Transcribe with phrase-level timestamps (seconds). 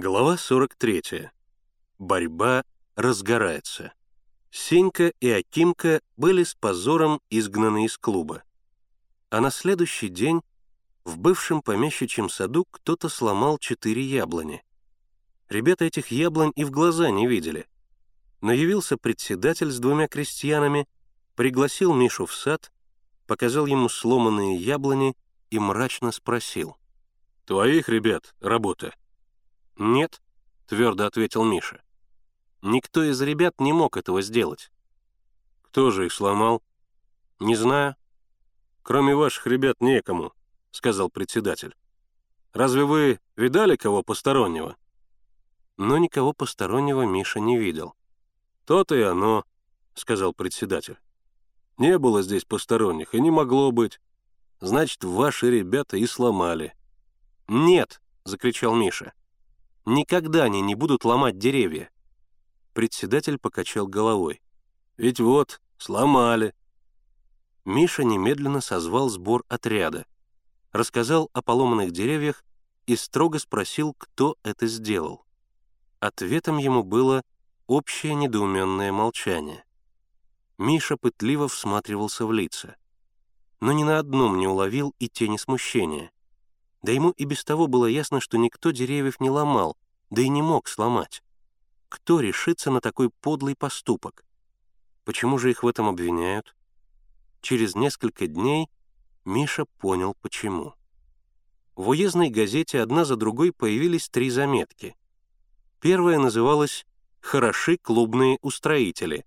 [0.00, 1.28] Глава 43.
[1.98, 2.62] Борьба
[2.94, 3.92] разгорается.
[4.52, 8.44] Сенька и Акимка были с позором изгнаны из клуба.
[9.30, 10.42] А на следующий день
[11.02, 14.62] в бывшем помещичьем саду кто-то сломал четыре яблони.
[15.48, 17.66] Ребята этих яблонь и в глаза не видели.
[18.40, 20.86] Но явился председатель с двумя крестьянами,
[21.34, 22.70] пригласил Мишу в сад,
[23.26, 25.16] показал ему сломанные яблони
[25.50, 26.76] и мрачно спросил.
[27.46, 28.94] «Твоих, ребят, работа?»
[29.78, 30.20] «Нет»,—
[30.66, 31.80] твердо ответил Миша.
[32.62, 34.72] «Никто из ребят не мог этого сделать».
[35.62, 36.62] «Кто же их сломал?»
[37.38, 37.94] «Не знаю».
[38.82, 40.32] «Кроме ваших ребят некому»,—
[40.72, 41.76] сказал председатель.
[42.52, 44.76] «Разве вы видали кого постороннего?»
[45.76, 47.94] Но никого постороннего Миша не видел.
[48.64, 49.44] «То-то и оно»,—
[49.94, 50.98] сказал председатель.
[51.76, 54.00] «Не было здесь посторонних, и не могло быть.
[54.58, 56.74] Значит, ваши ребята и сломали».
[57.46, 59.12] «Нет!»— закричал Миша.
[59.90, 61.88] «Никогда они не будут ломать деревья».
[62.74, 64.42] Председатель покачал головой.
[64.98, 66.54] «Ведь вот, сломали».
[67.64, 70.04] Миша немедленно созвал сбор отряда,
[70.72, 72.44] рассказал о поломанных деревьях
[72.84, 75.24] и строго спросил, кто это сделал.
[76.00, 77.22] Ответом ему было
[77.66, 79.64] общее недоуменное молчание.
[80.58, 82.76] Миша пытливо всматривался в лица,
[83.60, 86.12] но ни на одном не уловил и тени смущения.
[86.82, 89.76] Да ему и без того было ясно, что никто деревьев не ломал,
[90.10, 91.22] да и не мог сломать.
[91.88, 94.24] Кто решится на такой подлый поступок?
[95.04, 96.54] Почему же их в этом обвиняют?
[97.40, 98.68] Через несколько дней
[99.24, 100.74] Миша понял, почему.
[101.74, 104.96] В уездной газете одна за другой появились три заметки.
[105.80, 106.86] Первая называлась
[107.20, 109.24] «Хороши клубные устроители»,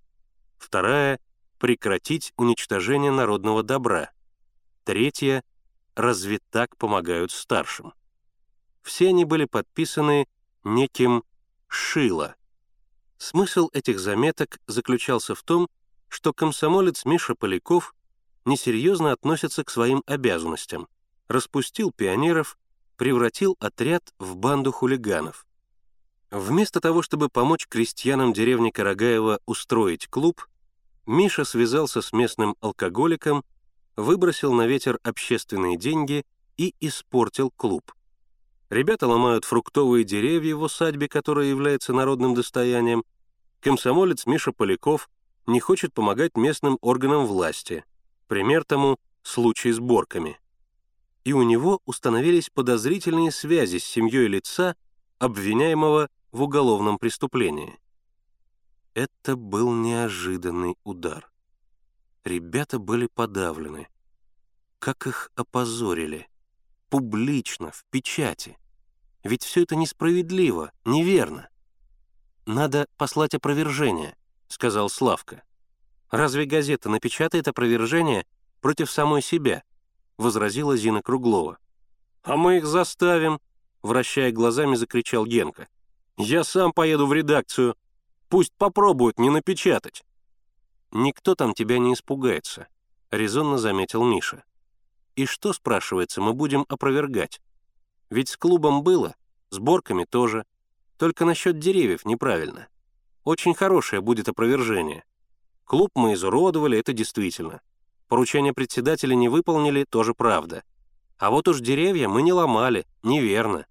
[0.57, 1.19] вторая—
[1.59, 4.11] «Прекратить уничтожение народного добра»,
[4.83, 5.43] третья
[5.95, 7.93] разве так помогают старшим?
[8.81, 10.27] Все они были подписаны
[10.63, 11.23] неким
[11.67, 12.35] Шило.
[13.17, 15.69] Смысл этих заметок заключался в том,
[16.07, 17.93] что комсомолец Миша Поляков
[18.45, 20.87] несерьезно относится к своим обязанностям,
[21.27, 22.57] распустил пионеров,
[22.97, 25.45] превратил отряд в банду хулиганов.
[26.31, 30.47] Вместо того, чтобы помочь крестьянам деревни Карагаева устроить клуб,
[31.05, 33.43] Миша связался с местным алкоголиком
[34.01, 36.25] выбросил на ветер общественные деньги
[36.57, 37.93] и испортил клуб.
[38.69, 43.03] Ребята ломают фруктовые деревья в усадьбе, которая является народным достоянием.
[43.59, 45.09] Комсомолец Миша Поляков
[45.45, 47.83] не хочет помогать местным органам власти.
[48.27, 50.39] Пример тому— случай с борками.
[51.23, 54.75] И у него установились подозрительные связи с семьей лица,
[55.19, 57.77] обвиняемого в уголовном преступлении.
[58.93, 61.29] Это был неожиданный удар.
[62.23, 63.87] Ребята были подавлены.
[64.81, 66.27] Как их опозорили.
[66.89, 68.57] Публично, в печати.
[69.23, 71.49] Ведь все это несправедливо, неверно.
[72.47, 75.43] «Надо послать опровержение»,— сказал Славка.
[76.09, 78.25] «Разве газета напечатает опровержение
[78.59, 79.61] против самой себя?»—
[80.17, 81.59] возразила Зина Круглова.
[82.23, 83.39] «А мы их заставим»,—
[83.83, 85.67] вращая глазами, закричал Генка.
[86.17, 87.75] «Я сам поеду в редакцию.
[88.29, 90.03] Пусть попробуют не напечатать».
[90.89, 92.67] «Никто там тебя не испугается»,—
[93.11, 94.43] резонно заметил Миша.
[95.15, 97.41] «И что, спрашивается, мы будем опровергать?
[98.09, 99.15] Ведь с клубом было,
[99.49, 100.45] с борками тоже.
[100.97, 102.67] Только насчет деревьев неправильно.
[103.23, 105.03] Очень хорошее будет опровержение.
[105.65, 107.61] Клуб мы изуродовали, это действительно.
[108.07, 110.63] Поручение председателя не выполнили, тоже правда.
[111.17, 113.65] А вот уж деревья мы не ломали, неверно.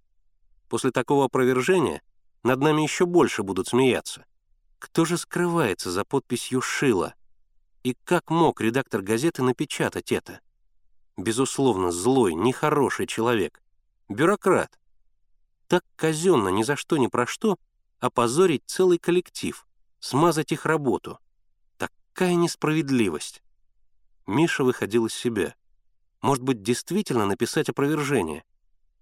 [0.68, 2.00] После такого опровержения
[2.42, 4.24] над нами еще больше будут смеяться.
[4.78, 7.14] Кто же скрывается за подписью «Шила»?
[7.82, 10.40] И как мог редактор газеты напечатать это?
[11.20, 13.62] Безусловно, злой, нехороший человек.
[14.08, 14.78] Бюрократ.
[15.68, 17.58] Так казенно, ни за что, ни про что,
[17.98, 19.66] опозорить целый коллектив,
[19.98, 21.18] смазать их работу.
[21.76, 23.42] Такая несправедливость.
[24.26, 25.54] Миша выходил из себя.
[26.22, 28.42] Может быть, действительно написать опровержение?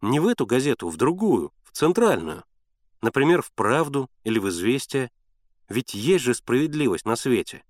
[0.01, 2.43] Не в эту газету, в другую, в центральную.
[3.01, 5.13] Например, в «Правду» или в «Известия»,
[5.69, 7.63] ведь есть же справедливость на свете.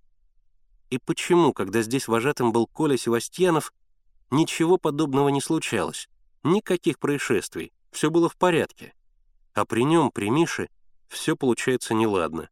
[0.89, 3.75] И почему, когда здесь вожатым был Коля Севастьянов,
[4.31, 6.09] ничего подобного не случалось?
[6.43, 8.95] Никаких происшествий, все было в порядке.
[9.55, 10.69] А при нем, при Мише,
[11.09, 12.49] все получается неладно.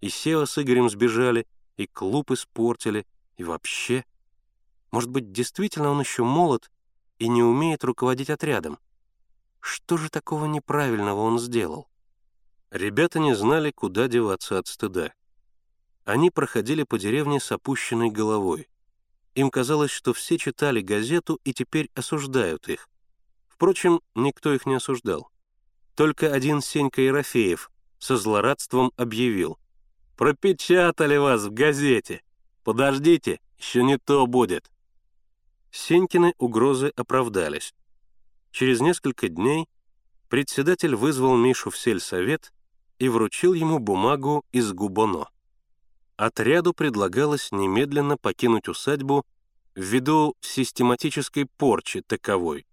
[0.00, 3.06] И Сева с Игорем сбежали, и клуб испортили,
[3.36, 4.04] и вообще.
[4.90, 6.70] Может быть, действительно он еще молод
[7.18, 8.78] и не умеет руководить отрядом?
[9.60, 11.88] Что же такого неправильного он сделал?
[12.70, 15.12] Ребята не знали, куда деваться от стыда.
[16.04, 18.68] Они проходили по деревне с опущенной головой.
[19.34, 22.88] Им казалось, что все читали газету и теперь осуждают их.
[23.48, 25.30] Впрочем, никто их не осуждал.
[25.94, 29.58] Только один Сенька Ерофеев со злорадством объявил.
[30.16, 32.22] «Пропечатали вас в газете!
[32.62, 34.70] Подождите, еще не то будет!»
[35.70, 37.74] Сенькины угрозы оправдались.
[38.52, 39.68] Через несколько дней
[40.28, 42.52] председатель вызвал Мишу в сельсовет
[43.00, 45.28] и вручил ему бумагу из Губоно.
[46.16, 49.26] Отряду предлагалось немедленно покинуть усадьбу
[49.74, 52.66] ввиду систематической порчи таковой.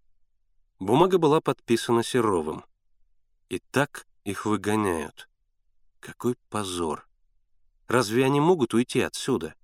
[0.79, 2.63] Бумага была подписана Серовым.
[3.49, 5.27] И так их выгоняют.
[5.99, 7.07] Какой позор!
[7.88, 9.55] Разве они могут уйти отсюда?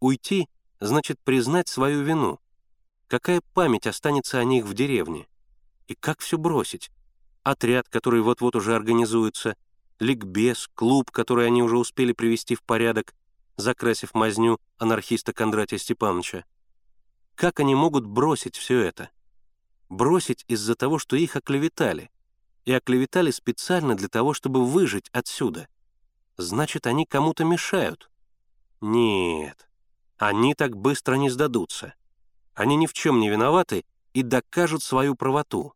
[0.00, 0.48] Уйти
[0.80, 2.40] значит признать свою вину.
[3.08, 5.26] Какая память останется о них в деревне?
[5.86, 6.90] И как все бросить?
[7.42, 9.56] Отряд, который вот-вот уже организуется,
[9.98, 13.14] ликбез, клуб, который они уже успели привести в порядок,
[13.56, 16.44] закрасив мазню анархиста Кондратия Степановича.
[17.34, 19.10] Как они могут бросить все это?
[19.88, 22.10] Бросить из-за того, что их оклеветали.
[22.64, 25.68] И оклеветали специально для того, чтобы выжить отсюда.
[26.36, 28.10] Значит, они кому-то мешают.
[28.80, 29.68] Нет,
[30.16, 31.94] они так быстро не сдадутся.
[32.54, 35.74] Они ни в чем не виноваты и докажут свою правоту.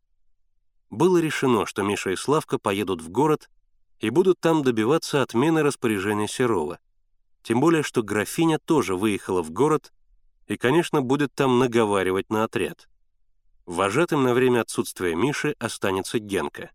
[0.89, 3.49] Было решено, что Миша и Славка поедут в город
[3.99, 6.79] и будут там добиваться отмены распоряжения Серова.
[7.43, 9.93] Тем более, что графиня тоже выехала в город
[10.47, 12.89] и, конечно, будет там наговаривать на отряд.
[13.65, 16.71] Вожатым на время отсутствия Миши останется Генка.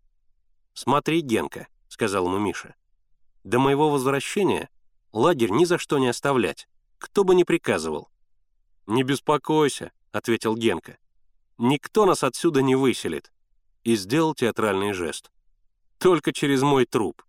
[0.73, 2.75] «Смотри, Генка»,— сказал ему Миша.
[3.43, 4.69] «До моего возвращения
[5.11, 6.67] лагерь ни за что не оставлять,
[6.97, 8.09] кто бы ни приказывал».
[8.87, 10.97] «Не беспокойся»,— ответил Генка.
[11.57, 13.31] «Никто нас отсюда не выселит»,
[13.85, 15.31] и сделал театральный жест.
[16.05, 17.23] «Только через мой труп».